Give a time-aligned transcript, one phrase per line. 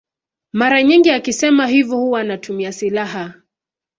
[0.53, 3.33] Mara nyingi akisema hivyo huwa anatumia silaha.